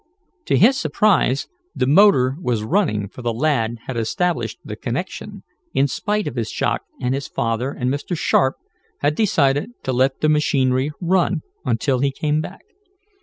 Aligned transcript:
To 0.45 0.57
his 0.57 0.79
surprise 0.79 1.47
the 1.75 1.85
motor 1.85 2.35
was 2.41 2.63
running 2.63 3.07
for 3.07 3.21
the 3.21 3.31
lad 3.31 3.77
had 3.85 3.97
established 3.97 4.57
the 4.65 4.75
connection, 4.75 5.43
in 5.75 5.87
spite 5.87 6.25
of 6.25 6.35
his 6.35 6.49
shock 6.49 6.81
and 6.99 7.13
his 7.13 7.27
father 7.27 7.69
and 7.69 7.87
Mr. 7.91 8.17
Sharp 8.17 8.55
had 9.01 9.13
decided 9.13 9.69
to 9.83 9.93
let 9.93 10.21
the 10.21 10.27
machinery 10.29 10.89
run 10.99 11.43
until 11.63 11.99
he 11.99 12.09
came 12.09 12.41
back. 12.41 12.61